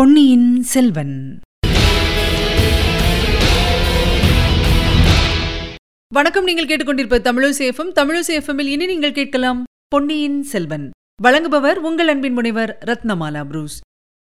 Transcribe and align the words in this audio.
பொன்னியின் 0.00 0.62
செல்வன். 0.62 1.40
வணக்கம் 6.14 6.44
நீங்கள் 6.44 6.66
கேட்டுக்கொண்டிருப்ப 6.66 7.18
தமிழசேஃபம் 7.18 7.92
தமிழசேஃபமில் 7.94 8.66
இனி 8.66 8.86
நீங்கள் 8.86 9.12
கேட்கலாம் 9.12 9.64
பொன்னியின் 9.88 10.42
செல்வன். 10.42 10.90
வழங்குபவர் 11.22 11.74
உங்கள் 11.74 12.08
அன்பின் 12.08 12.32
முனைவர் 12.32 12.78
ரத்னமாலா 12.86 13.44
புரூஸ். 13.44 13.80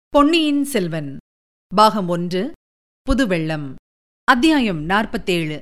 பொன்னியின் 0.08 0.64
செல்வன். 0.64 1.16
பாகம் 1.74 2.08
ஒன்று 2.08 2.52
புதுவெள்ளம். 3.02 3.74
அத்தியாயம் 4.24 4.88
நாற்பத்தேழு. 4.88 5.60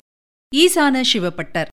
ஈசான 0.56 1.02
சிவப்பட்டர். 1.12 1.68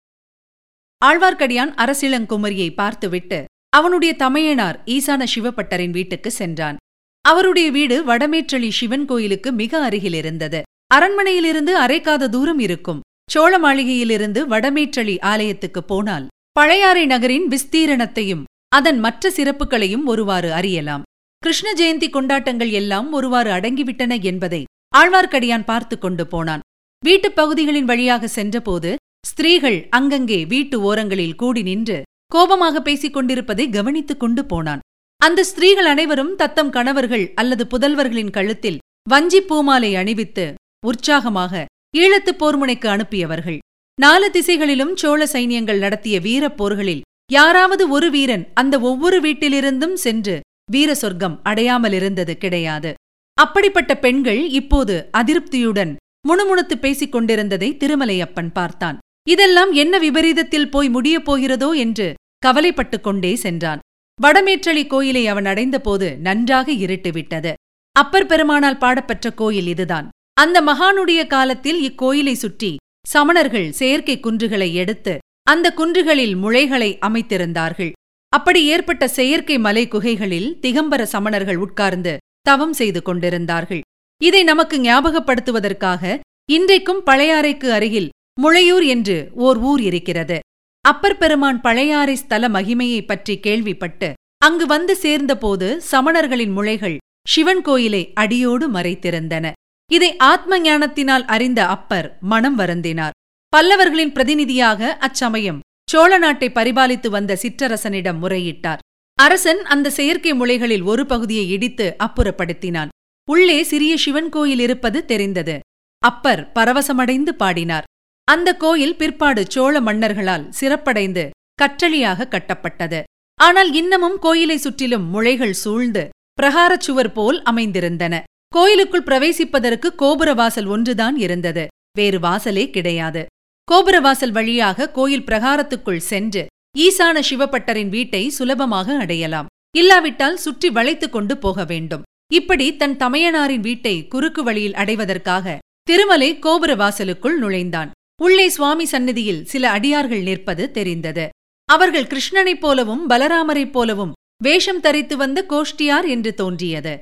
ஆழ்வார்க்கடியான் 1.05 1.73
அரசிளங்குமரியை 1.77 2.73
பார்த்துவிட்டு 2.73 3.45
அவனுடைய 3.69 4.15
தமையனார் 4.15 4.81
ஈசான 4.85 5.25
சிவப்பட்டரின் 5.35 5.91
வீட்டுக்கு 5.91 6.31
சென்றான். 6.31 6.77
அவருடைய 7.27 7.71
வீடு 7.71 8.03
வடமேற்றளி 8.03 8.69
சிவன் 8.69 9.05
கோயிலுக்கு 9.05 9.51
மிக 9.51 9.81
அருகில் 9.83 10.13
இருந்தது 10.13 10.61
அரண்மனையிலிருந்து 10.95 11.73
அரைக்காத 11.79 12.29
தூரம் 12.29 12.59
இருக்கும். 12.59 12.99
சோழ 13.31 13.59
மாளிகையிலிருந்து 13.59 14.39
வடமேற்றளி 14.47 15.15
ஆலயத்துக்கு 15.21 15.83
போனால் 15.83 16.27
பழையாறை 16.51 17.05
நகரின் 17.05 17.47
விஸ்தீரணத்தையும் 17.47 18.43
அதன் 18.69 18.99
மற்ற 18.99 19.29
சிறப்புகளையும் 19.29 20.05
ஒருவாறு 20.05 20.53
அறியலாம். 20.53 21.03
கிருஷ்ண 21.37 21.73
ஜெயந்தி 21.73 22.09
கொண்டாட்டங்கள் 22.09 22.69
எல்லாம் 22.69 23.11
ஒருவாறு 23.11 23.51
அடங்கிவிட்டன 23.51 24.21
என்பதை 24.21 24.63
ஆழ்வார்க்கடியான் 24.97 25.63
பார்த்து 25.63 25.97
கொண்டு 25.97 26.27
போனான். 26.27 26.59
வீட்டுப் 27.05 27.35
பகுதிகளின் 27.35 27.85
வழியாக 27.85 28.27
சென்றபோது 28.27 28.95
ஸ்திரீகள் 29.27 29.87
அங்கங்கே 29.89 30.45
வீட்டு 30.45 30.81
ஓரங்களில் 30.81 31.35
கூடி 31.35 31.61
நின்று 31.61 32.01
கோபமாக 32.27 32.81
பேசிக் 32.81 33.13
கொண்டிருப்பதை 33.13 33.69
கவனித்துக் 33.69 34.19
கொண்டு 34.19 34.45
போனான். 34.45 34.79
அந்த 35.23 35.43
ஸ்திரீகள் 35.43 35.85
அனைவரும் 35.85 36.35
தத்தம் 36.35 36.69
கணவர்கள் 36.69 37.31
அல்லது 37.35 37.67
புதல்வர்களின் 37.67 38.29
கழுத்தில் 38.29 38.77
வஞ்சி 39.09 39.41
பூமாலை 39.41 39.95
அணிவித்து 39.95 40.53
உற்சாகமாக 40.85 41.65
ஈழத்துப் 41.97 42.39
போர்முனைக்கு 42.39 42.87
அனுப்பியவர்கள். 42.87 43.57
நாலு 44.01 44.31
திசைகளிலும் 44.31 44.95
சோழ 44.95 45.25
சைனியங்கள் 45.25 45.77
நடத்திய 45.77 46.19
வீரப் 46.19 46.57
போர்களில் 46.57 47.01
யாராவது 47.31 47.89
ஒரு 47.89 48.09
வீரன் 48.09 48.47
அந்த 48.53 48.79
ஒவ்வொரு 48.79 49.21
வீட்டிலிருந்தும் 49.21 49.93
சென்று 49.93 50.39
வீர 50.71 50.95
சொர்க்கம் 50.95 51.41
அடையாமலிருந்தது 51.43 52.33
கிடையாது. 52.33 52.93
அப்படிப்பட்ட 53.41 53.97
பெண்கள் 53.97 54.49
இப்போது 54.49 55.09
அதிருப்தியுடன் 55.17 55.95
முணுமுணுத்து 56.29 56.75
பேசிக் 56.75 57.11
கொண்டிருந்ததை 57.11 57.77
திருமலையப்பன் 57.79 58.51
பார்த்தான். 58.53 58.97
இதெல்லாம் 59.29 59.71
என்ன 59.71 59.99
விபரீதத்தில் 59.99 60.69
போய் 60.69 60.89
முடியப் 60.89 61.31
போகிறதோ 61.31 61.75
என்று 61.75 62.13
கவலைப்பட்டுக் 62.45 63.03
கொண்டே 63.03 63.35
சென்றான். 63.35 63.79
வடமேற்றளி 64.21 64.87
கோயிலை 64.87 65.27
அவன் 65.27 65.45
அடைந்தபோது 65.45 66.07
நன்றாக 66.17 66.71
இருட்டுவிட்டது. 66.71 67.53
அப்பர் 67.95 68.25
பெருமானால் 68.25 68.77
பாடப்பெற்ற 68.77 69.33
கோயில் 69.33 69.67
இதுதான். 69.67 70.07
அந்த 70.33 70.57
மகானுடைய 70.61 71.21
காலத்தில் 71.27 71.79
இக்கோயிலை 71.89 72.33
சுற்றி 72.33 72.71
சமணர்கள் 73.13 73.69
செயற்கை 73.69 74.19
குன்றுகளை 74.19 74.73
எடுத்து 74.73 75.13
அந்த 75.43 75.73
குன்றுகளில் 75.77 76.35
முளைகளை 76.35 76.97
அமைத்திருந்தார்கள். 77.07 77.91
அப்படி 78.29 78.65
ஏற்பட்ட 78.65 79.07
செயற்கை 79.07 79.57
மலை 79.57 79.87
குகைகளில் 79.87 80.59
திகம்பர 80.61 81.01
சமணர்கள் 81.03 81.55
உட்கார்ந்து 81.55 82.13
தவம் 82.41 82.73
செய்து 82.73 83.01
கொண்டிருந்தார்கள். 83.01 83.83
இதை 84.21 84.43
நமக்கு 84.43 84.77
ஞாபகப்படுத்துவதற்காக 84.79 86.19
இன்றைக்கும் 86.51 87.01
பழையாறைக்கு 87.05 87.67
அருகில் 87.69 88.09
முளையூர் 88.41 88.85
என்று 88.85 89.29
ஓர் 89.33 89.57
ஊர் 89.57 89.81
இருக்கிறது. 89.81 90.39
அப்பர் 90.85 91.17
பெருமான் 91.17 91.61
பழையாறை 91.61 92.15
ஸ்தல 92.15 92.47
மகிமையைப் 92.47 93.05
பற்றி 93.05 93.39
கேள்விப்பட்டு 93.39 94.13
அங்கு 94.37 94.65
வந்து 94.65 94.95
சேர்ந்தபோது 94.95 95.81
சமணர்களின் 95.91 96.51
முளைகள் 96.51 96.97
சிவன் 97.27 97.61
கோயிலை 97.61 98.11
அடியோடு 98.13 98.71
மறைத்திருந்தன. 98.71 99.51
இதை 99.91 100.17
ஆத்ம 100.17 100.59
ஞானத்தினால் 100.59 101.25
அறிந்த 101.25 101.67
அப்பர் 101.67 102.17
மனம் 102.21 102.59
வருந்தினார். 102.59 103.09
பல்லவர்களின் 103.57 104.11
பிரதிநிதியாக 104.11 104.97
அச்சமயம் 104.97 105.59
சோழ 105.89 106.17
நாட்டை 106.17 106.49
பரிபாலித்து 106.49 107.07
வந்த 107.07 107.39
சிற்றரசனிடம் 107.41 108.19
முறையிட்டார். 108.21 108.77
அரசன் 109.15 109.65
அந்த 109.65 109.89
செயற்கை 109.89 110.33
முளைகளில் 110.33 110.83
ஒரு 110.83 111.05
பகுதியை 111.05 111.49
இடித்து 111.49 111.95
அப்புறப்படுத்தினான். 112.03 112.87
உள்ளே 113.31 113.63
சிறிய 113.63 113.97
சிவன் 113.97 114.29
கோயில் 114.29 114.59
இருப்பது 114.59 115.05
தெரிந்தது. 115.05 115.59
அப்பர் 115.99 116.51
பரவசமடைந்து 116.55 117.29
பாடினார். 117.29 117.83
அந்த 118.23 118.49
கோயில் 118.55 118.95
பிற்பாடு 118.95 119.45
சோழ 119.47 119.81
மன்னர்களால் 119.81 120.49
சிறப்படைந்து 120.59 121.29
கற்றளியாக 121.61 122.27
கட்டப்பட்டது. 122.27 123.03
ஆனால் 123.39 123.73
இன்னமும் 123.73 124.19
கோயிலை 124.19 124.57
சுற்றிலும் 124.57 125.07
முளைகள் 125.13 125.53
சூழ்ந்து 125.53 126.09
பிரகாரச் 126.41 126.79
சுவர் 126.79 127.11
போல் 127.11 127.41
அமைந்திருந்தன. 127.41 128.21
கோயிலுக்குள் 128.47 129.03
பிரவேசிப்பதற்கு 129.03 129.95
கோபுர 129.95 130.33
வாசல் 130.33 130.65
ஒன்றுதான் 130.65 131.17
இருந்தது. 131.17 131.67
வேறு 131.97 132.19
வாசலே 132.19 132.69
கிடையாது. 132.69 133.25
கோபுர 133.63 133.99
வாசல் 133.99 134.31
வழியாக 134.31 134.89
கோயில் 134.89 135.23
பிரகாரத்துக்குள் 135.23 136.03
சென்று 136.11 136.45
ஈசான 136.77 137.21
சிவபட்டரின் 137.29 137.89
வீட்டை 137.89 138.29
சுலபமாக 138.29 138.97
அடையலாம். 138.97 139.45
இல்லாவிட்டால் 139.77 140.37
சுற்றி 140.37 140.69
வளைத்துக் 140.69 141.11
கொண்டு 141.11 141.37
போக 141.37 141.63
வேண்டும். 141.63 142.01
இப்படி 142.33 142.75
தன் 142.75 142.97
தமையனாரின் 142.97 143.59
வீட்டை 143.59 144.07
குறுக்கு 144.07 144.43
வழியில் 144.43 144.73
அடைவதற்காக 144.73 145.57
திருமலை 145.83 146.39
கோபுர 146.39 146.75
வாசலுக்குள் 146.75 147.37
நுழைந்தான். 147.37 147.91
உள்ளே 148.21 148.49
சுவாமி 148.49 148.85
சந்நிதியில் 148.85 149.45
சில 149.45 149.69
அடியார்கள் 149.69 150.21
நிற்பது 150.21 150.71
தெரிந்தது. 150.71 151.29
அவர்கள் 151.65 152.07
கிருஷ்ணனைப் 152.07 152.59
போலவும் 152.59 153.09
பலராமரைப் 153.09 153.71
போலவும் 153.71 154.11
வேஷம் 154.43 154.79
தரித்து 154.79 155.17
வந்த 155.17 155.45
கோஷ்டியார் 155.49 156.07
என்று 156.07 156.33
தோன்றியது. 156.33 156.99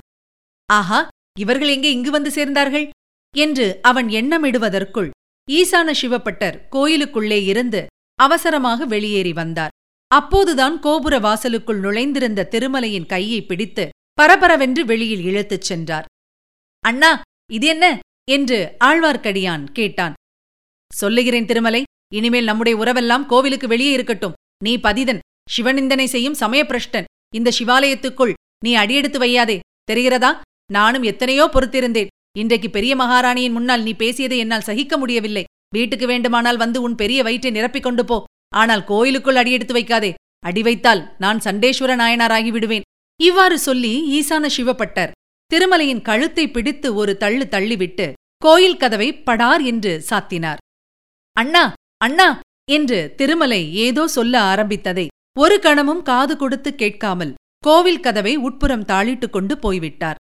ஆஹா 0.66 1.08
இவர்கள் 1.38 1.68
எங்கே 1.68 1.90
இங்கு 1.90 2.10
வந்து 2.10 2.30
சேர்ந்தார்கள்? 2.30 2.88
என்று 3.36 3.78
அவன் 3.82 4.06
எண்ணமிடுவதற்குள் 4.06 5.10
ஈசான 5.50 5.92
சிவப்பட்டர் 6.02 6.68
கோயிலுக்குள்ளே 6.68 7.44
இருந்து 7.44 7.86
அவசரமாக 8.14 8.84
வெளியேறி 8.84 9.32
வந்தார். 9.32 9.70
அப்போதுதான் 10.08 10.78
கோபுர 10.78 11.18
வாசலுக்குள் 11.18 11.80
நுழைந்திருந்த 11.80 12.48
திருமலையின் 12.50 13.06
கையை 13.06 13.42
பிடித்து 13.42 13.88
பரபரவென்று 14.22 14.80
வெளியில் 14.80 15.24
இழுத்துச் 15.24 15.62
சென்றார். 15.62 16.04
அண்ணா 16.80 17.20
இது 17.52 17.66
என்ன? 17.66 17.98
என்று 18.30 18.76
ஆழ்வார்க்கடியான் 18.84 19.64
கேட்டான். 19.64 20.14
சொல்லுகிறேன் 21.00 21.48
திருமலை 21.50 21.82
இனிமேல் 22.18 22.48
நம்முடைய 22.50 22.74
உறவெல்லாம் 22.82 23.26
கோவிலுக்கு 23.26 23.66
வெளியே 23.68 23.92
இருக்கட்டும். 23.96 24.36
நீ 24.64 24.72
பதிதன் 24.86 25.20
சிவநிந்தனை 25.54 26.06
செய்யும் 26.14 26.40
சமயப்பிரஷ்டன். 26.40 27.08
இந்த 27.36 27.52
சிவாலயத்துக்குள் 27.58 28.34
நீ 28.64 28.72
அடியெடுத்து 28.74 29.18
வையாதே. 29.18 29.56
தெரிகிறதா? 29.90 30.30
நானும் 30.70 31.02
எத்தனையோ 31.02 31.44
பொறுத்திருந்தேன். 31.54 32.10
இன்றைக்கு 32.38 32.68
பெரிய 32.70 32.92
மகாராணியின் 32.96 33.56
முன்னால் 33.56 33.82
நீ 33.86 33.92
பேசியதை 34.02 34.36
என்னால் 34.38 34.68
சகிக்க 34.68 34.96
முடியவில்லை. 34.98 35.44
வீட்டுக்கு 35.76 36.06
வேண்டுமானால் 36.06 36.56
வந்து 36.56 36.78
உன் 36.86 36.98
பெரிய 37.02 37.20
வயிற்றை 37.26 37.50
நிரப்பிக் 37.52 37.86
கொண்டு 37.86 38.04
போ. 38.04 38.18
ஆனால் 38.54 38.84
கோயிலுக்குள் 38.84 39.40
அடியெடுத்து 39.42 39.74
வைக்காதே. 39.78 40.10
அடி 40.44 40.62
வைத்தால் 40.62 41.02
நான் 41.18 41.40
சண்டேஸ்வர 41.44 41.92
நாயனாராகி 42.02 42.50
விடுவேன். 42.56 42.86
இவ்வாறு 43.20 43.56
சொல்லி 43.58 43.92
ஈசான 44.18 44.46
சிவப்பட்டர் 44.56 45.14
திருமலையின் 45.50 46.02
கழுத்தை 46.08 46.44
பிடித்து 46.50 46.88
ஒரு 46.94 47.12
தள்ளு 47.16 47.44
தள்ளிவிட்டு 47.54 48.06
கோயில் 48.38 48.80
கதவை 48.82 49.08
படார் 49.26 49.62
என்று 49.62 49.92
சாத்தினார். 50.10 50.60
அண்ணா 51.32 51.72
அண்ணா 51.96 52.28
என்று 52.70 52.98
திருமலை 53.16 53.74
ஏதோ 53.74 54.06
சொல்ல 54.06 54.34
ஆரம்பித்ததை 54.42 55.06
ஒரு 55.38 55.56
கணமும் 55.58 56.02
காது 56.02 56.36
கொடுத்து 56.36 56.74
கேட்காமல் 56.74 57.32
கோவில் 57.58 58.00
கதவை 58.00 58.36
உட்புறம் 58.36 58.84
தாளிட்டுக் 58.84 59.30
கொண்டு 59.30 59.58
போய்விட்டார். 59.58 60.18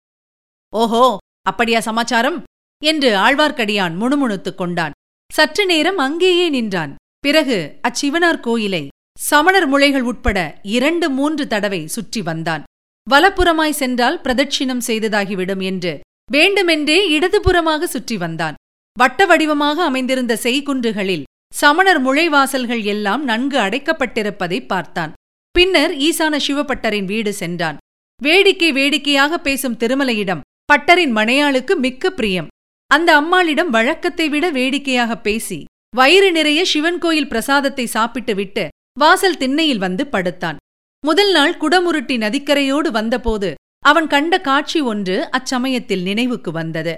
ஓஹோ 0.74 1.04
அப்படியா 1.42 1.80
சமாச்சாரம்? 1.80 2.38
என்று 2.82 3.10
ஆழ்வார்க்கடியான் 3.16 3.96
முணுமுணுத்துக் 3.96 4.58
கொண்டான். 4.58 4.92
சற்று 5.32 5.66
நேரம் 5.66 5.98
அங்கேயே 5.98 6.50
நின்றான். 6.50 6.96
பிறகு 7.20 7.58
அச்சிவனார் 7.88 8.40
கோயிலை 8.40 8.88
சமணர் 9.20 9.68
முளைகள் 9.70 10.02
உட்பட 10.02 10.60
இரண்டு 10.62 11.10
மூன்று 11.10 11.48
தடவை 11.48 11.88
சுற்றி 11.88 12.22
வந்தான். 12.22 12.64
வலப்புறமாய் 13.08 13.80
சென்றால் 13.82 14.22
பிரதட்சிணம் 14.22 14.86
செய்ததாகிவிடும் 14.88 15.64
என்று 15.64 16.00
வேண்டுமென்றே 16.32 17.20
இடதுபுறமாக 17.20 17.84
சுற்றி 17.84 18.18
வந்தான். 18.18 18.54
வட்ட 18.98 19.26
வடிவமாக 19.26 19.78
அமைந்திருந்த 19.84 20.34
செய்குன்றுகளில் 20.44 21.28
சமணர் 21.54 22.00
முளைவாசல்கள் 22.06 22.84
எல்லாம் 22.84 23.24
நன்கு 23.24 23.58
அடைக்கப்பட்டிருப்பதை 23.58 24.60
பார்த்தான். 24.66 25.12
பின்னர் 25.56 25.94
ஈசான 26.08 26.34
சிவபட்டரின் 26.48 27.06
வீடு 27.06 27.32
சென்றான். 27.34 27.78
வேடிக்கை 28.20 28.70
வேடிக்கையாக 28.72 29.38
பேசும் 29.38 29.78
திருமலையிடம் 29.78 30.44
பட்டரின் 30.66 31.14
மனையாளுக்கு 31.18 31.74
மிக்க 31.76 32.12
பிரியம். 32.12 32.50
அந்த 32.92 33.10
அம்மாளிடம் 33.16 33.70
வழக்கத்தை 33.70 34.28
விட 34.30 34.46
வேடிக்கையாக 34.52 35.16
பேசி 35.18 35.60
வயிறு 35.94 36.30
நிறைய 36.32 36.62
சிவன் 36.66 37.00
கோயில் 37.00 37.28
பிரசாதத்தை 37.28 37.86
சாப்பிட்டு 37.86 38.34
விட்டு 38.36 38.64
வாசல் 39.00 39.38
திண்ணையில் 39.38 39.84
வந்து 39.86 40.04
படுத்தான். 40.08 40.60
முதல் 41.04 41.32
நாள் 41.32 41.56
குடமுருட்டி 41.62 42.16
நதிக்கரையோடு 42.18 42.90
வந்தபோது 42.92 43.50
அவன் 43.86 44.08
கண்ட 44.08 44.34
காட்சி 44.42 44.80
ஒன்று 44.92 45.16
அச்சமயத்தில் 45.38 46.04
நினைவுக்கு 46.10 46.52
வந்தது. 46.52 46.94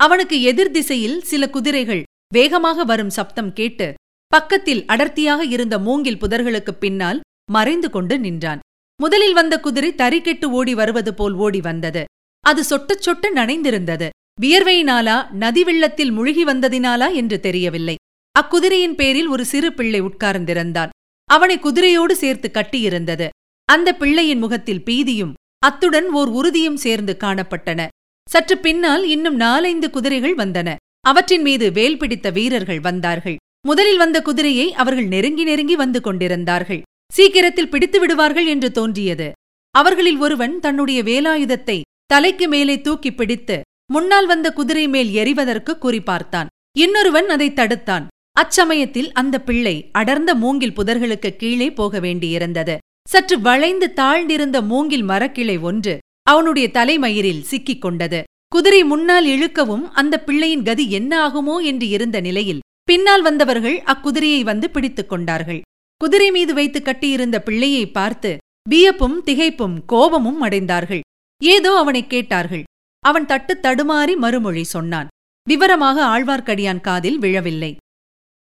அவனுக்கு 0.00 0.42
எதிர் 0.42 0.70
திசையில் 0.70 1.22
சில 1.22 1.50
குதிரைகள் 1.50 2.02
வேகமாக 2.34 2.84
வரும் 2.84 3.10
சப்தம் 3.10 3.52
கேட்டு 3.52 3.94
பக்கத்தில் 4.26 4.86
அடர்த்தியாக 4.86 5.44
இருந்த 5.44 5.78
மூங்கில் 5.78 6.16
புதர்களுக்குப் 6.16 6.80
பின்னால் 6.80 7.20
மறைந்து 7.50 7.90
கொண்டு 7.90 8.18
நின்றான். 8.18 8.58
முதலில் 9.00 9.32
வந்த 9.32 9.60
குதிரை 9.60 9.92
தறிக்கெட்டு 9.92 10.44
ஓடி 10.44 10.74
வருவது 10.74 11.14
போல் 11.14 11.32
ஓடி 11.32 11.60
வந்தது. 11.60 12.04
அது 12.40 12.62
சொட்டச் 12.62 13.08
சொட்ட 13.08 13.26
நனைந்திருந்தது. 13.34 14.08
வியர்வையினாலா 14.40 15.30
நதி 15.30 15.64
வெள்ளத்தில் 15.64 16.10
முழுகி 16.10 16.44
வந்ததினாலா 16.44 17.14
என்று 17.14 17.40
தெரியவில்லை. 17.40 17.94
அக்குதிரையின் 18.40 18.94
பேரில் 18.94 19.26
ஒரு 19.26 19.44
சிறு 19.44 19.74
பிள்ளை 19.74 20.02
உட்கார்ந்திருந்தான். 20.02 20.88
அவனை 21.24 21.58
குதிரையோடு 21.58 22.12
சேர்த்து 22.12 22.50
கட்டியிருந்தது. 22.52 23.28
அந்த 23.64 23.94
பிள்ளையின் 23.94 24.38
முகத்தில் 24.38 24.82
பீதியும் 24.84 25.32
அத்துடன் 25.58 26.10
ஓர் 26.10 26.28
உறுதியும் 26.28 26.76
சேர்ந்து 26.76 27.16
காணப்பட்டன. 27.20 27.86
சற்று 28.30 28.56
பின்னால் 28.58 29.04
இன்னும் 29.06 29.36
நாலைந்து 29.36 29.90
குதிரைகள் 29.90 30.34
வந்தன. 30.34 30.68
அவற்றின் 31.00 31.42
மீது 31.42 31.72
வேல் 31.72 31.96
பிடித்த 31.96 32.30
வீரர்கள் 32.30 32.80
வந்தார்கள். 32.80 33.38
முதலில் 33.66 33.96
வந்த 33.96 34.18
குதிரையை 34.22 34.66
அவர்கள் 34.72 35.08
நெருங்கி 35.14 35.44
நெருங்கி 35.44 35.76
வந்து 35.76 36.00
கொண்டிருந்தார்கள். 36.00 36.82
சீக்கிரத்தில் 37.12 37.68
பிடித்து 37.68 37.98
விடுவார்கள் 38.00 38.46
என்று 38.46 38.68
தோன்றியது. 38.70 39.28
அவர்களில் 39.74 40.18
ஒருவன் 40.18 40.54
தன்னுடைய 40.60 41.00
வேலாயுதத்தை 41.02 41.78
தலைக்கு 42.06 42.46
மேலே 42.48 42.76
தூக்கி 42.80 43.10
பிடித்து 43.12 43.56
முன்னால் 43.92 44.26
வந்த 44.26 44.48
குதிரை 44.52 44.88
மேல் 44.88 45.10
எறிவதற்கு 45.14 45.72
குறிப்பார்த்தான் 45.84 46.50
இன்னொருவன் 46.78 47.28
அதை 47.28 47.48
தடுத்தான். 47.50 48.06
அச்சமயத்தில் 48.40 49.10
அந்த 49.12 49.36
பிள்ளை 49.40 49.76
அடர்ந்த 49.92 50.34
மூங்கில் 50.34 50.76
புதர்களுக்கு 50.76 51.30
கீழே 51.36 51.68
போக 51.72 52.00
வேண்டியிருந்தது. 52.00 52.76
சற்று 53.08 53.36
வளைந்து 53.40 53.86
தாழ்ந்திருந்த 53.96 54.58
மூங்கில் 54.62 55.04
மரக்கிளை 55.04 55.56
ஒன்று 55.60 55.94
அவனுடைய 56.22 56.70
தலைமயிரில் 56.70 57.42
சிக்கிக் 57.42 57.80
கொண்டது 57.80 58.22
குதிரை 58.48 58.84
முன்னால் 58.84 59.26
இழுக்கவும் 59.26 59.90
அந்த 59.90 60.24
பிள்ளையின் 60.24 60.62
கதி 60.62 60.90
என்ன 60.90 61.28
ஆகுமோ 61.28 61.64
என்று 61.64 61.88
இருந்த 61.88 62.20
நிலையில் 62.20 62.58
பின்னால் 62.84 63.22
வந்தவர்கள் 63.22 63.80
அக்குதிரையை 63.80 64.42
வந்து 64.42 64.70
பிடித்துக் 64.70 65.08
கொண்டார்கள். 65.08 65.60
குதிரை 65.96 66.30
மீது 66.30 66.54
வைத்து 66.54 66.82
கட்டியிருந்த 66.82 67.42
பிள்ளையை 67.42 67.90
பார்த்து 67.90 68.36
வியப்பும் 68.68 69.24
திகைப்பும் 69.24 69.84
கோபமும் 69.86 70.42
அடைந்தார்கள். 70.42 71.00
ஏதோ 71.42 71.76
அவனைக் 71.76 72.10
கேட்டார்கள். 72.10 72.62
அவன் 73.00 73.26
தட்டு 73.26 73.58
தடுமாறி 73.62 74.16
மறுமொழி 74.16 74.64
சொன்னான். 74.64 75.08
விவரமாக 75.48 76.04
ஆழ்வார்க்கடியான் 76.04 76.80
காதில் 76.80 77.18
விழவில்லை. 77.18 77.76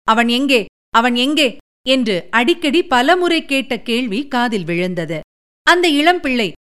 அவன் 0.03 0.27
எங்கே? 0.27 0.65
அவன் 0.89 1.15
எங்கே? 1.15 1.57
என்று 1.88 2.27
அடிக்கடி 2.31 2.83
பலமுறை 2.83 3.45
கேட்ட 3.45 3.79
கேள்வி 3.79 4.27
காதில் 4.27 4.63
விழுந்தது. 4.63 5.19
அந்த 5.63 5.89
இளம்பிள்ளை 5.89 6.51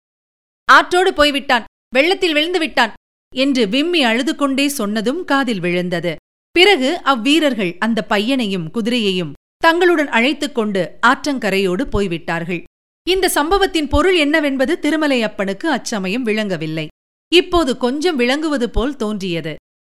ஆற்றோடு 0.71 1.15
போய்விட்டான் 1.15 1.65
வெள்ளத்தில் 1.95 2.33
விழுந்து 2.33 2.59
விட்டான் 2.59 2.93
என்று 3.37 3.69
விம்மி 3.69 4.03
அழுது 4.03 4.37
கொண்டே 4.37 4.69
சொன்னதும் 4.69 5.25
காதில் 5.25 5.61
விழுந்தது. 5.61 6.13
பிறகு 6.51 7.01
அவ்வீரர்கள் 7.05 7.73
அந்த 7.79 8.05
பையனையும் 8.05 8.67
குதிரையையும் 8.75 9.33
தங்களுடன் 9.57 10.09
அழைத்துக் 10.09 10.55
கொண்டு 10.55 10.83
ஆற்றங்கரையோடு 11.07 11.85
போய்விட்டார்கள். 11.85 12.63
இந்த 13.09 13.29
சம்பவத்தின் 13.29 13.89
பொருள் 13.89 14.17
என்னவென்பது 14.17 14.79
திருமலையப்பனுக்கு 14.83 15.67
அச்சமயம் 15.67 16.23
விளங்கவில்லை. 16.23 16.87
இப்போது 17.33 17.77
கொஞ்சம் 17.77 18.17
விளங்குவது 18.17 18.71
போல் 18.71 18.97
தோன்றியது. 18.97 19.55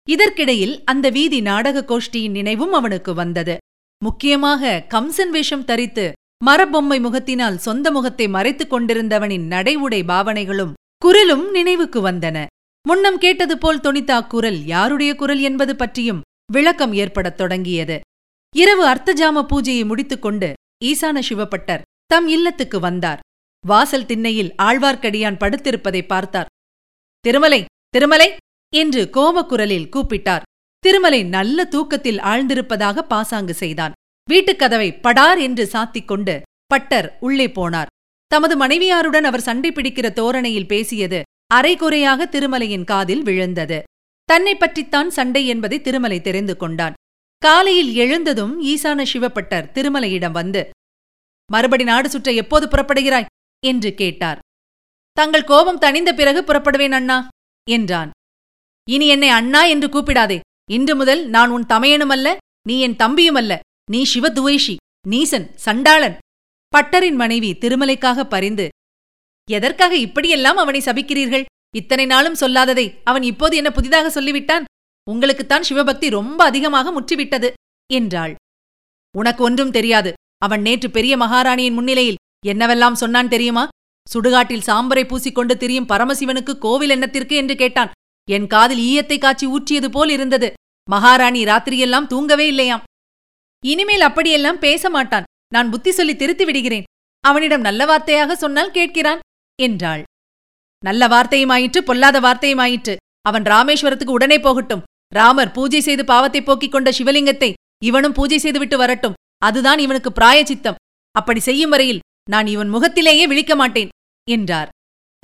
இதற்கிடையில் 0.09 0.75
அந்த 0.85 1.07
வீதி 1.11 1.41
நாடக 1.41 1.85
கோஷ்டியின் 1.89 2.37
நினைவும் 2.39 2.73
அவனுக்கு 2.73 3.15
வந்தது. 3.15 3.57
முக்கியமாக 4.05 4.87
கம்சன் 4.89 5.31
வேஷம் 5.31 5.65
தரித்து 5.65 6.13
மரபொம்மை 6.41 7.01
முகத்தினால் 7.01 7.59
சொந்த 7.59 7.91
முகத்தை 7.91 8.29
மறைத்துக் 8.29 8.73
கொண்டிருந்தவனின் 8.73 9.47
நடை 9.47 9.75
உடை 9.75 10.03
பாவனைகளும் 10.03 10.73
குரலும் 11.03 11.51
நினைவுக்கு 11.51 12.01
வந்தன. 12.11 12.39
முன்னம் 12.89 13.19
கேட்டது 13.19 13.55
போல் 13.59 13.81
தொனித்த 13.81 14.11
அக்குரல் 14.11 14.59
யாருடைய 14.65 15.15
குரல் 15.15 15.41
என்பது 15.41 15.77
பற்றியும் 15.77 16.21
விளக்கம் 16.53 16.93
ஏற்படத் 16.93 17.37
தொடங்கியது. 17.37 17.97
இரவு 18.55 18.85
அர்த்தஜாம 18.87 19.43
பூஜையை 19.53 19.85
முடித்துக்கொண்டு 19.87 20.49
ஈசான 20.85 21.19
சிவப்பட்டர் 21.29 21.85
தம் 22.07 22.27
இல்லத்துக்கு 22.27 22.81
வந்தார். 22.81 23.21
வாசல் 23.65 24.07
திண்ணையில் 24.07 24.55
ஆழ்வார்க்கடியான் 24.63 25.41
படுத்திருப்பதை 25.41 26.03
பார்த்தார். 26.07 26.51
திருமலை 27.25 27.61
திருமலை! 27.89 28.29
என்று 28.73 29.11
கோபக்குரலில் 29.13 29.91
கூப்பிட்டார். 29.95 30.45
திருமலை 30.85 31.21
நல்ல 31.25 31.65
தூக்கத்தில் 31.65 32.19
ஆழ்ந்திருப்பதாக 32.31 33.03
பாசாங்கு 33.03 33.55
செய்தான். 33.55 33.95
வீட்டுக்கதவை 34.33 35.01
படார் 35.01 35.39
என்று 35.39 35.65
சாத்திக் 35.73 36.05
கொண்டு 36.05 36.43
பட்டர் 36.67 37.17
உள்ளே 37.21 37.47
போனார். 37.47 37.91
தமது 38.27 38.67
மனைவியாருடன் 38.67 39.27
அவர் 39.31 39.41
சண்டை 39.41 39.71
பிடிக்கிற 39.73 40.13
தோரணையில் 40.13 40.67
பேசியது 40.67 41.23
அரைகுறையாக 41.55 42.27
திருமலையின் 42.27 42.85
காதில் 42.85 43.23
விழுந்தது. 43.23 43.83
தன்னை 44.25 44.55
பற்றித்தான் 44.55 45.11
சண்டை 45.11 45.47
என்பதை 45.47 45.81
திருமலை 45.81 46.21
தெரிந்து 46.21 46.57
கொண்டான். 46.57 46.95
காலையில் 47.39 47.95
எழுந்ததும் 47.95 48.55
ஈசான 48.63 49.05
சிவப்பட்டர் 49.13 49.69
திருமலையிடம் 49.73 50.31
வந்து 50.31 50.71
மறுபடி 51.53 51.85
நாடு 51.85 52.09
சுற்ற 52.11 52.33
எப்போது 52.33 52.67
புறப்படுகிறாய்? 52.67 53.27
என்று 53.67 53.95
கேட்டார். 53.95 54.39
தங்கள் 55.13 55.45
கோபம் 55.45 55.79
தணிந்த 55.79 56.11
பிறகு 56.13 56.41
புறப்படுவேன் 56.41 56.91
அண்ணா 56.91 57.29
என்றான். 57.71 58.11
இனி 58.91 59.07
என்னை 59.07 59.29
அண்ணா 59.29 59.65
என்று 59.65 59.89
கூப்பிடாதே. 59.89 60.41
இன்று 60.71 60.97
முதல் 60.97 61.23
நான் 61.27 61.51
உன் 61.51 61.67
தமையனுமல்ல 61.69 62.37
நீ 62.69 62.81
என் 62.81 62.97
தம்பியுமல்ல. 62.97 63.59
நீ 63.93 64.01
சிவதுவேஷி 64.15 64.75
நீசன் 65.09 65.47
சண்டாளன். 65.55 66.15
பட்டரின் 66.73 67.19
மனைவி 67.23 67.51
திருமலைக்காக 67.53 68.25
பரிந்து 68.25 68.69
எதற்காக 69.49 69.97
இப்படியெல்லாம் 69.97 70.57
அவனை 70.57 70.81
சபிக்கிறீர்கள்? 70.81 71.45
இத்தனை 71.77 72.07
நாளும் 72.07 72.39
சொல்லாததை 72.41 72.87
அவன் 73.05 73.23
இப்போது 73.23 73.57
என்ன 73.57 73.71
புதிதாக 73.71 74.11
சொல்லிவிட்டான்? 74.11 74.65
உங்களுக்குத்தான் 75.11 75.67
சிவபக்தி 75.69 76.09
ரொம்ப 76.11 76.41
அதிகமாக 76.45 76.93
முற்றிவிட்டது 76.93 77.53
என்றாள். 77.93 78.35
உனக்கு 79.15 79.43
ஒன்றும் 79.45 79.71
தெரியாது. 79.71 80.13
அவன் 80.39 80.63
நேற்று 80.63 80.91
பெரிய 80.91 81.17
மகாராணியின் 81.17 81.77
முன்னிலையில் 81.79 82.21
என்னவெல்லாம் 82.47 83.01
சொன்னான் 83.03 83.29
தெரியுமா? 83.29 83.69
சுடுகாட்டில் 84.07 84.67
சாம்பரை 84.67 85.05
பூசிக்கொண்டு 85.05 85.55
திரியும் 85.57 85.89
பரமசிவனுக்கு 85.89 86.59
கோவில் 86.59 86.91
என்னத்திற்கு? 86.91 87.37
என்று 87.37 87.55
கேட்டான். 87.57 87.93
என் 88.29 88.47
காதில் 88.47 88.83
ஈயத்தை 88.89 89.19
காய்ச்சி 89.19 89.47
ஊற்றியது 89.47 89.89
போல் 89.89 90.09
இருந்தது. 90.09 90.53
மகாராணி 90.91 91.45
ராத்திரியெல்லாம் 91.45 92.07
தூங்கவே 92.07 92.47
இல்லையாம். 92.47 92.83
இனிமேல் 93.65 94.07
அப்படியெல்லாம் 94.09 94.59
பேச 94.59 94.91
மாட்டான். 94.91 95.29
நான் 95.55 95.71
புத்தி 95.71 95.91
சொல்லி 95.91 96.15
திருத்தி 96.17 96.45
விடுகிறேன். 96.45 96.89
அவனிடம் 97.25 97.67
நல்ல 97.67 97.83
வார்த்தையாக 97.91 98.33
சொன்னால் 98.33 98.75
கேட்கிறான் 98.79 99.23
என்றாள். 99.59 100.03
நல்ல 100.83 101.03
வார்த்தையுமாயிற்று 101.09 101.81
பொல்லாத 101.89 102.17
வார்த்தையுமாயிற்று. 102.21 102.95
அவன் 103.29 103.43
ராமேஸ்வரத்துக்கு 103.43 104.17
உடனே 104.19 104.39
போகட்டும். 104.41 104.85
ராமர் 105.13 105.55
பூஜை 105.57 105.81
செய்து 105.81 106.05
பாவத்தை 106.05 106.43
போக்கிக் 106.43 106.75
கொண்ட 106.75 106.91
சிவலிங்கத்தை 106.91 107.51
இவனும் 107.83 108.17
பூஜை 108.19 108.39
செய்துவிட்டு 108.39 108.77
வரட்டும். 108.77 109.17
அதுதான் 109.39 109.79
இவனுக்கு 109.79 110.11
பிராயச்சித்தம். 110.13 110.81
அப்படி 111.15 111.41
செய்யும் 111.41 111.73
வரையில் 111.75 112.05
நான் 112.31 112.47
இவன் 112.47 112.69
முகத்திலேயே 112.69 113.25
விழிக்க 113.27 113.55
மாட்டேன் 113.57 113.93
என்றார். 114.29 114.71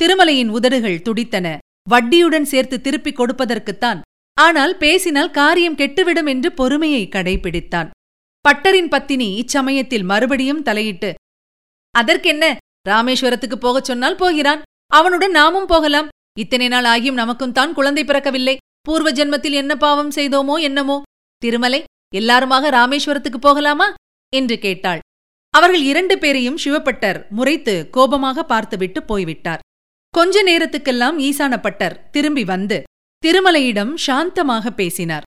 திருமலையின் 0.01 0.51
உதடுகள் 0.57 1.05
துடித்தன. 1.07 1.47
வட்டியுடன் 1.91 2.51
சேர்த்து 2.53 2.77
திருப்பிக் 2.81 3.21
கொடுப்பதற்குத்தான். 3.21 4.01
ஆனால் 4.37 4.75
பேசினால் 4.77 5.37
காரியம் 5.39 5.79
கெட்டுவிடும் 5.81 6.29
என்று 6.33 6.49
பொறுமையை 6.53 7.09
கடைபிடித்தான். 7.15 7.89
பட்டரின் 8.45 8.89
பத்தினி 8.89 9.27
இச்சமயத்தில் 9.35 10.05
மறுபடியும் 10.05 10.63
தலையிட்டு 10.63 11.15
அதற்கென்ன? 11.95 12.45
ராமேஸ்வரத்துக்கு 12.89 13.55
போகச் 13.55 13.85
சொன்னால் 13.85 14.17
போகிறான். 14.17 14.61
அவனுடன் 14.87 15.31
நாமும் 15.31 15.67
போகலாம். 15.67 16.09
இத்தனை 16.39 16.69
நாள் 16.69 16.85
ஆகியும் 16.85 17.21
நமக்கும் 17.23 17.53
தான் 17.53 17.73
குழந்தை 17.73 18.05
பிறக்கவில்லை. 18.05 18.57
பூர்வ 18.81 19.09
ஜென்மத்தில் 19.11 19.53
என்ன 19.53 19.77
பாவம் 19.77 20.11
செய்தோமோ 20.11 20.57
என்னமோ? 20.61 21.03
திருமலை 21.43 21.81
எல்லாருமாக 22.15 22.71
ராமேஸ்வரத்துக்கு 22.71 23.41
போகலாமா? 23.41 23.89
என்று 24.33 24.59
கேட்டாள். 24.59 25.01
அவர்கள் 25.55 25.83
இரண்டு 25.83 26.19
பேரையும் 26.19 26.61
சிவப்பட்டர் 26.65 27.19
முறைத்து 27.29 27.75
கோபமாக 27.91 28.45
பார்த்துவிட்டு 28.45 29.03
போய்விட்டார். 29.03 29.65
கொஞ்ச 30.15 30.43
நேரத்துக்கெல்லாம் 30.43 31.17
ஈசான 31.19 31.55
பட்டர் 31.61 31.97
திரும்பி 32.11 32.45
வந்து 32.45 32.79
திருமலையிடம் 33.23 33.93
சாந்தமாக 34.07 34.71
பேசினார். 34.71 35.27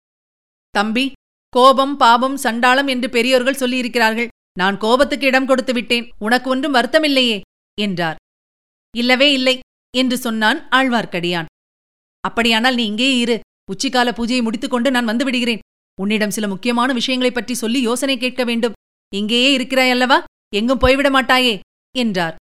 தம்பி 0.74 1.06
கோபம் 1.54 1.98
பாபம் 1.98 2.38
சண்டாளம் 2.38 2.88
என்று 2.88 3.10
பெரியோர்கள் 3.10 3.56
சொல்லியிருக்கிறார்கள். 3.56 4.28
நான் 4.58 4.78
கோபத்துக்கு 4.78 5.28
இடம் 5.28 5.46
கொடுத்து 5.46 5.74
விட்டேன். 5.74 6.12
உனக்கு 6.20 6.50
ஒன்றும் 6.50 6.74
வருத்தமில்லையே? 6.74 7.42
என்றார். 7.82 8.16
இல்லவே 8.98 9.32
இல்லை 9.32 9.60
என்று 9.98 10.18
சொன்னான் 10.18 10.68
ஆழ்வார்க்கடியான். 10.70 11.46
அப்படியானால் 12.20 12.76
நீ 12.76 12.86
இங்கே 12.86 13.18
இரு. 13.18 13.40
உச்சிக்கால 13.72 14.12
பூஜையை 14.12 14.42
முடித்துக்கொண்டு 14.42 14.92
நான் 14.92 15.06
வந்து 15.06 15.26
விடுகிறேன். 15.26 15.60
உன்னிடம் 16.02 16.32
சில 16.32 16.48
முக்கியமான 16.48 16.94
விஷயங்களைப் 16.94 17.36
பற்றி 17.36 17.54
சொல்லி 17.54 17.82
யோசனை 17.82 18.18
கேட்க 18.18 18.44
வேண்டும். 18.44 18.74
இங்கேயே 19.14 19.54
இருக்கிறாய் 19.54 19.90
அல்லவா? 19.90 20.24
எங்கும் 20.56 20.78
போய்விட 20.78 21.10
மாட்டாயே? 21.10 21.60
என்றார். 21.98 22.36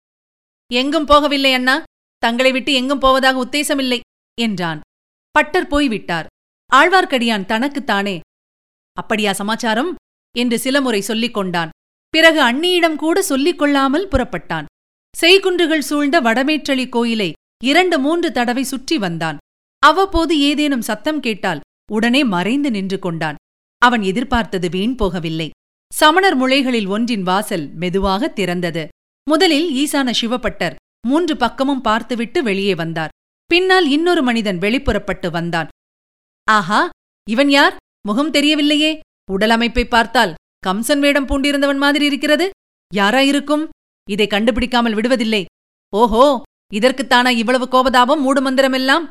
எங்கும் 0.73 1.07
போகவில்லை 1.07 1.53
அண்ணா. 1.53 1.83
தங்களை 2.17 2.51
விட்டு 2.51 2.73
எங்கும் 2.73 2.99
போவதாக 2.99 3.45
உத்தேசமில்லை 3.45 3.99
என்றான். 4.41 4.79
பட்டர் 5.31 5.67
போய்விட்டார். 5.67 6.27
ஆழ்வார்க்கடியான் 6.73 7.45
தனக்குத்தானே 7.45 8.19
அப்படியா 8.99 9.31
சமாச்சாரம்? 9.33 9.95
என்று 10.37 10.59
சில 10.59 10.81
முறை 10.81 11.01
சொல்லிக் 11.01 11.33
கொண்டான். 11.33 11.69
பிறகு 12.09 12.39
அண்ணியிடம் 12.41 12.95
கூட 12.95 13.21
சொல்லிக் 13.21 13.57
கொள்ளாமல் 13.57 14.07
புறப்பட்டான். 14.07 14.65
செய்குன்றுகள் 15.21 15.87
சூழ்ந்த 15.89 16.21
வடமேற்றளி 16.21 16.89
கோயிலை 16.89 17.33
இரண்டு 17.63 17.99
மூன்று 17.99 18.31
தடவை 18.31 18.63
சுற்றி 18.63 18.97
வந்தான். 18.97 19.37
அவ்வப்போது 19.79 20.39
ஏதேனும் 20.39 20.81
சத்தம் 20.81 21.19
கேட்டால் 21.19 21.59
உடனே 21.91 22.23
மறைந்து 22.23 22.71
நின்று 22.71 22.99
கொண்டான். 22.99 23.35
அவன் 23.77 24.01
எதிர்பார்த்தது 24.01 24.69
வீண் 24.69 24.95
போகவில்லை. 24.99 25.49
சமணர் 25.93 26.37
முளைகளில் 26.37 26.87
ஒன்றின் 26.87 27.23
வாசல் 27.23 27.73
மெதுவாக 27.73 28.33
திறந்தது. 28.35 28.87
முதலில் 29.29 29.67
ஈசான 29.75 30.13
சிவப்பட்டர் 30.21 30.75
மூன்று 31.07 31.37
பக்கமும் 31.37 31.81
பார்த்துவிட்டு 31.81 32.43
வெளியே 32.43 32.75
வந்தார். 32.75 33.09
பின்னால் 33.45 33.89
இன்னொரு 33.89 34.23
மனிதன் 34.23 34.57
வெளிப்புறப்பட்டு 34.57 35.29
வந்தான். 35.31 35.67
ஆஹா! 36.51 36.89
இவன் 37.29 37.49
யார்? 37.49 37.75
முகம் 38.07 38.31
தெரியவில்லையே. 38.31 38.91
உடல் 39.31 39.49
அமைப்பை 39.49 39.85
பார்த்தால் 39.85 40.35
கம்சன் 40.67 40.99
வேடம் 40.99 41.27
பூண்டிருந்தவன் 41.27 41.81
மாதிரி 41.83 42.05
இருக்கிறது. 42.05 42.45
யாராயிருக்கும்? 42.91 43.65
இதை 44.07 44.27
கண்டுபிடிக்காமல் 44.27 44.93
விடுவதில்லை. 44.93 45.43
ஓஹோ 45.93 46.25
இதற்குத்தானா 46.73 47.31
இவ்வளவு 47.41 47.65
கோபதாபம் 47.71 48.23
மூடுமந்திரமெல்லாம் 48.25 49.05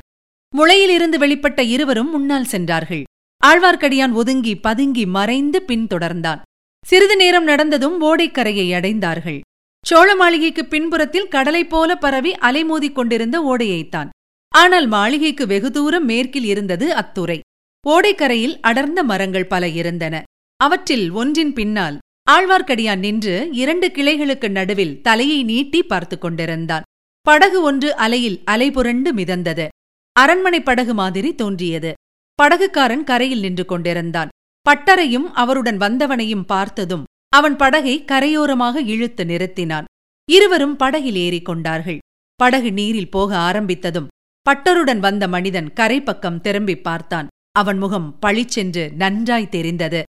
முளையிலிருந்து 0.53 1.17
வெளிப்பட்ட 1.23 1.59
இருவரும் 1.59 2.09
முன்னால் 2.09 2.51
சென்றார்கள். 2.53 3.03
ஆழ்வார்க்கடியான் 3.43 4.13
ஒதுங்கி 4.13 4.53
பதுங்கி 4.55 5.03
மறைந்து 5.17 5.59
பின்தொடர்ந்தான் 5.67 6.41
சிறிது 6.85 7.15
நேரம் 7.15 7.43
நடந்ததும் 7.43 7.97
ஓடைக்கரையை 8.01 8.67
அடைந்தார்கள். 8.77 9.39
சோழ 9.85 10.15
மாளிகைக்கு 10.15 10.63
பின்புறத்தில் 10.65 11.27
கடலைப் 11.27 11.69
போல 11.69 11.95
பரவி 11.95 12.31
அலைமோதிக் 12.47 12.97
கொண்டிருந்த 12.97 13.37
ஓடையைத்தான். 13.41 14.09
ஆனால் 14.53 14.87
மாளிகைக்கு 14.87 15.47
வெகு 15.47 15.69
தூரம் 15.71 16.05
மேற்கில் 16.05 16.43
இருந்தது 16.43 16.87
அத்துறை. 16.95 17.39
ஓடைக்கரையில் 17.87 18.55
அடர்ந்த 18.61 19.03
மரங்கள் 19.03 19.45
பல 19.45 19.67
இருந்தன. 19.67 20.23
அவற்றில் 20.57 21.11
ஒன்றின் 21.11 21.53
பின்னால் 21.53 21.97
ஆழ்வார்க்கடியான் 22.31 22.99
நின்று 22.99 23.49
இரண்டு 23.51 23.87
கிளைகளுக்கு 23.87 24.49
நடுவில் 24.49 25.01
தலையை 25.01 25.43
நீட்டி 25.43 25.83
பார்த்து 25.83 26.17
கொண்டிருந்தான். 26.17 26.87
படகு 27.21 27.61
ஒன்று 27.61 27.95
அலையில் 27.95 28.41
அலைபுரண்டு 28.51 29.09
மிதந்தது. 29.19 29.67
அரண்மனை 30.11 30.59
படகு 30.63 30.93
மாதிரி 30.93 31.35
தோன்றியது. 31.35 31.93
படகுக்காரன் 32.39 33.03
கரையில் 33.03 33.39
நின்று 33.39 33.65
கொண்டிருந்தான். 33.65 34.29
பட்டரையும் 34.69 35.27
அவருடன் 35.33 35.77
வந்தவனையும் 35.77 36.45
பார்த்ததும் 36.45 37.03
அவன் 37.29 37.55
படகை 37.55 38.05
கரையோரமாக 38.05 38.75
இழுத்து 38.85 39.23
நிறுத்தினான். 39.23 39.83
இருவரும் 40.29 40.75
படகில் 40.75 41.15
ஏறிக் 41.15 41.45
கொண்டார்கள். 41.45 41.99
படகு 42.35 42.71
நீரில் 42.71 43.09
போக 43.09 43.37
ஆரம்பித்ததும் 43.37 44.07
பட்டருடன் 44.45 44.99
வந்த 44.99 45.27
மனிதன் 45.27 45.73
கரை 45.73 46.01
பக்கம் 46.01 46.41
திரும்பி 46.41 46.75
பார்த்தான். 46.77 47.27
அவன் 47.51 47.77
முகம் 47.77 48.19
பளிச்சென்று 48.19 48.91
நன்றாய் 48.91 49.49
தெரிந்தது. 49.49 50.03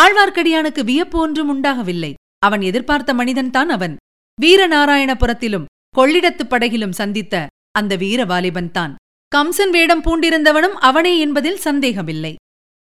ஆழ்வார்க்கடியானுக்கு 0.00 0.84
வியப்பு 0.84 1.18
ஒன்றும் 1.18 1.48
உண்டாகவில்லை. 1.48 2.14
அவன் 2.38 2.60
எதிர்பார்த்த 2.60 3.14
மனிதன்தான் 3.14 3.68
அவன். 3.68 3.96
வீரநாராயணபுரத்திலும் 4.42 5.64
கொள்ளிடத்துப் 5.96 6.50
படகிலும் 6.50 6.90
சந்தித்த 6.90 7.46
அந்த 7.70 7.96
வீர 7.96 8.24
வாலிபன்தான் 8.24 8.94
கம்சன் 9.36 9.70
வேடம் 9.70 10.02
பூண்டிருந்தவனும் 10.02 10.76
அவனே 10.80 11.18
என்பதில் 11.18 11.56
சந்தேகமில்லை. 11.56 12.34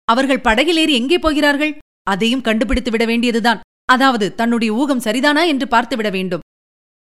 அவர்கள் 0.05 0.39
படகிலேறி 0.39 0.89
எங்கே 0.89 1.17
போகிறார்கள்? 1.19 1.77
அதையும் 2.03 2.41
கண்டுபிடித்து 2.41 2.91
விட 2.91 3.05
வேண்டியதுதான். 3.05 3.59
அதாவது 3.85 4.35
தன்னுடைய 4.35 4.73
ஊகம் 4.73 4.99
சரிதானா 4.99 5.47
என்று 5.47 5.67
பார்த்துவிட 5.67 6.11
வேண்டும். 6.11 6.39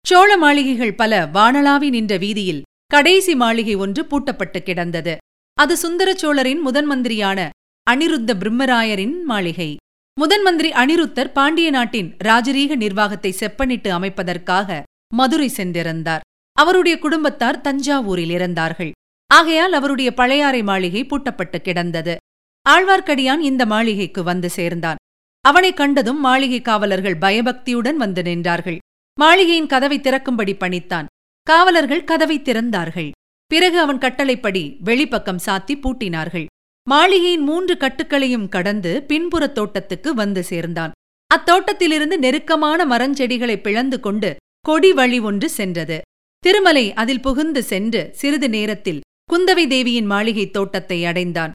சோழ 0.07 0.37
மாளிகைகள் 0.37 0.95
பல 0.95 1.29
வானளாவி 1.35 1.89
நின்ற 1.89 2.17
வீதியில் 2.17 2.63
கடைசி 2.87 3.35
மாளிகை 3.35 3.75
ஒன்று 3.75 4.03
பூட்டப்பட்டு 4.03 4.59
கிடந்தது. 4.59 5.17
அது 5.63 5.77
சுந்தர 5.77 6.15
சோழரின் 6.15 6.61
முதன் 6.61 6.91
மந்திரியான 6.91 7.49
அனிருத்த 7.91 8.35
பிரம்மராயரின் 8.35 9.23
மாளிகை. 9.25 9.77
முதன் 10.21 10.43
மந்திரி 10.43 10.71
அனிருத்தர் 10.71 11.33
பாண்டிய 11.33 11.71
நாட்டின் 11.71 12.17
ராஜரீக 12.25 12.77
நிர்வாகத்தை 12.77 13.35
செப்பனிட்டு 13.39 13.89
அமைப்பதற்காக 13.89 14.83
மதுரை 15.15 15.53
சென்றிருந்தார். 15.57 16.21
அவருடைய 16.53 16.99
குடும்பத்தார் 16.99 17.61
தஞ்சாவூரில் 17.61 18.31
இருந்தார்கள் 18.31 18.93
ஆகையால் 19.27 19.73
அவருடைய 19.73 20.15
பழையாறை 20.15 20.63
மாளிகை 20.63 21.05
பூட்டப்பட்டு 21.05 21.57
கிடந்தது. 21.57 22.17
ஆழ்வார்க்கடியான் 22.71 23.39
இந்த 23.39 23.67
மாளிகைக்கு 23.67 24.23
வந்து 24.23 24.51
சேர்ந்தான். 24.51 24.97
அவனைக் 25.41 25.77
கண்டதும் 25.77 26.21
மாளிகை 26.21 26.63
காவலர்கள் 26.63 27.17
பயபக்தியுடன் 27.17 27.97
வந்து 27.97 28.23
நின்றார்கள். 28.23 28.79
மாளிகையின் 29.19 29.67
கதவை 29.67 30.01
திறக்கும்படி 30.01 30.55
பணித்தான். 30.55 31.07
காவலர்கள் 31.43 32.05
கதவை 32.05 32.41
திறந்தார்கள். 32.41 33.11
பிறகு 33.53 33.79
அவன் 33.79 33.99
கட்டளைப்படி 33.99 34.77
வெளிப்பக்கம் 34.81 35.39
சாத்தி 35.47 35.75
பூட்டினார்கள். 35.75 36.47
மாளிகையின் 36.89 37.43
மூன்று 37.43 37.75
கட்டுக்களையும் 37.75 38.49
கடந்து 38.49 39.05
பின்புறத் 39.09 39.53
தோட்டத்துக்கு 39.53 40.15
வந்து 40.15 40.43
சேர்ந்தான். 40.43 40.93
அத்தோட்டத்திலிருந்து 41.35 42.17
நெருக்கமான 42.17 42.87
மரஞ்செடிகளை 42.87 43.57
பிளந்து 43.57 44.01
கொண்டு 44.01 44.37
கொடி 44.61 44.93
வழி 44.93 45.19
ஒன்று 45.19 45.51
சென்றது. 45.51 46.01
திருமலை 46.39 46.93
அதில் 46.93 47.21
புகுந்து 47.21 47.63
சென்று 47.63 48.11
சிறிது 48.13 48.49
நேரத்தில் 48.49 49.01
குந்தவை 49.33 49.67
தேவியின் 49.67 50.07
மாளிகை 50.07 50.51
தோட்டத்தை 50.51 51.05
அடைந்தான். 51.05 51.53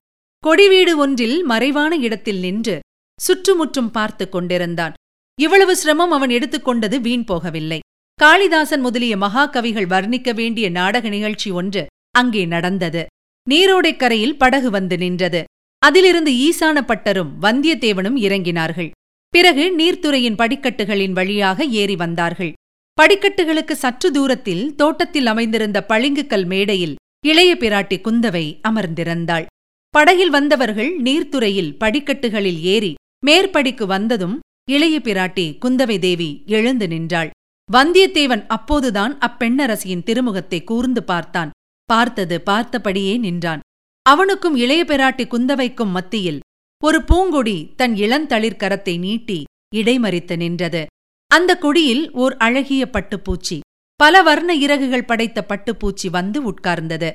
கொடிவீடு 0.48 0.98
ஒன்றில் 0.98 1.44
மறைவான 1.44 1.96
இடத்தில் 1.96 2.40
நின்று 2.40 2.80
சுற்றுமுற்றும் 3.22 3.92
பார்த்து 3.92 4.30
கொண்டிருந்தான். 4.30 4.94
இவ்வளவு 5.42 5.76
சிரமம் 5.76 6.12
அவன் 6.12 6.30
எடுத்துக்கொண்டது 6.30 7.00
வீண் 7.00 7.26
போகவில்லை. 7.28 7.80
காளிதாசன் 8.22 8.82
முதலிய 8.82 9.18
மகாகவிகள் 9.18 9.88
வர்ணிக்க 9.88 10.34
வேண்டிய 10.34 10.70
நாடக 10.70 11.10
நிகழ்ச்சி 11.10 11.52
ஒன்று 11.52 11.86
அங்கே 12.12 12.46
நடந்தது. 12.46 13.06
நீரோடைக்கரையில் 13.50 14.38
படகு 14.38 14.70
வந்து 14.70 14.98
நின்றது. 14.98 15.44
அதிலிருந்து 15.80 16.32
ஈசான 16.32 16.78
பட்டரும் 16.82 17.32
வந்தியத்தேவனும் 17.42 18.18
இறங்கினார்கள். 18.18 18.90
பிறகு 19.30 19.66
நீர்த்துறையின் 19.78 20.40
படிக்கட்டுகளின் 20.42 21.12
வழியாக 21.12 21.64
ஏறி 21.64 21.96
வந்தார்கள். 21.96 22.54
படிக்கட்டுகளுக்கு 22.98 23.72
சற்று 23.72 24.12
தூரத்தில் 24.12 24.76
தோட்டத்தில் 24.76 25.26
அமைந்திருந்த 25.26 25.86
பளிங்குக்கல் 25.90 26.46
மேடையில் 26.46 26.96
இளைய 27.26 27.56
பிராட்டி 27.60 27.98
குந்தவை 28.02 28.46
அமர்ந்திருந்தாள். 28.70 29.46
படகில் 29.90 30.30
வந்தவர்கள் 30.30 30.92
நீர்த்துறையில் 31.02 31.74
படிக்கட்டுகளில் 31.78 32.62
ஏறி 32.62 32.94
மேற்படிக்கு 33.26 33.86
வந்ததும் 33.86 34.40
இளைய 34.72 35.00
பிராட்டி 35.04 35.48
குந்தவை 35.66 36.00
தேவி 36.00 36.44
எழுந்து 36.46 36.88
நின்றாள். 36.88 37.30
வந்தியத்தேவன் 37.70 38.44
அப்போதுதான் 38.48 39.14
அப்பெண்ணரசியின் 39.18 40.04
திருமுகத்தை 40.04 40.60
கூர்ந்து 40.64 41.02
பார்த்தான். 41.04 41.50
பார்த்தது 41.90 42.36
பார்த்தபடியே 42.50 43.16
நின்றான். 43.20 43.64
அவனுக்கும் 44.06 44.56
இளைய 44.56 44.82
பிராட்டி 44.84 45.26
குந்தவைக்கும் 45.28 45.92
மத்தியில் 45.92 46.40
ஒரு 46.82 47.00
பூங்கொடி 47.02 47.58
தன் 47.76 47.96
இளந்தளிர்கரத்தை 47.96 48.96
நீட்டி 49.00 49.40
இடைமறித்து 49.76 50.36
நின்றது. 50.38 50.82
அந்த 51.32 51.52
கொடியில் 51.58 52.04
ஓர் 52.14 52.36
அழகிய 52.38 52.84
பட்டுப்பூச்சி. 52.94 53.58
பல 54.00 54.22
வர்ண 54.22 54.52
இறகுகள் 54.56 55.06
படைத்த 55.06 55.40
பட்டுப்பூச்சி 55.50 56.08
வந்து 56.10 56.40
உட்கார்ந்தது. 56.52 57.10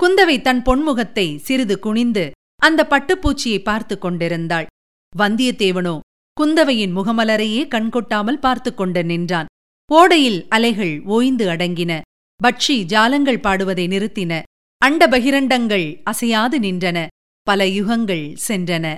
குந்தவை 0.00 0.36
தன் 0.40 0.62
பொன்முகத்தை 0.62 1.26
சிறிது 1.38 1.76
குனிந்து 1.78 2.24
அந்த 2.62 2.80
பட்டுப்பூச்சியை 2.90 3.60
பார்த்து 3.62 3.94
கொண்டிருந்தாள். 3.98 4.66
வந்தியத்தேவனோ 5.12 5.94
குந்தவையின் 6.36 6.94
முகமலரையே 6.96 7.62
கண்கொட்டாமல் 7.68 8.40
பார்த்து 8.40 8.70
கொண்டு 8.74 9.00
நின்றான். 9.04 9.50
ஓடையில் 9.92 10.46
அலைகள் 10.48 11.02
ஓய்ந்து 11.02 11.48
அடங்கின. 11.48 12.00
பட்சி 12.44 12.84
ஜாலங்கள் 12.84 13.40
பாடுவதை 13.40 13.86
நிறுத்தின. 13.86 14.42
அண்ட 14.78 15.06
பகிரண்டங்கள் 15.06 16.00
அசையாது 16.02 16.58
நின்றன. 16.58 17.06
பல 17.42 17.64
யுகங்கள் 17.64 18.36
சென்றன. 18.48 18.96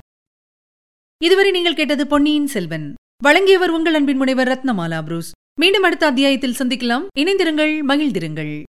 இதுவரை 1.22 1.50
நீங்கள் 1.50 1.74
கேட்டது 1.74 2.06
பொன்னியின் 2.06 2.46
செல்வன். 2.46 2.94
வழங்கியவர் 3.22 3.70
உங்கள் 3.70 3.94
அன்பின் 3.94 4.16
முனைவர் 4.16 4.48
ரத்னமாலா 4.48 5.02
புரூஸ். 5.02 5.32
மீண்டும் 5.60 5.82
அடுத்த 5.82 6.06
அத்தியாயத்தில் 6.06 6.56
சந்திக்கலாம். 6.58 7.06
இணைந்திருங்கள் 7.18 7.80
மகிழ்ந்திருங்கள். 7.88 8.62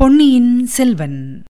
பொன்னியின் 0.00 0.66
செல்வன். 0.66 1.42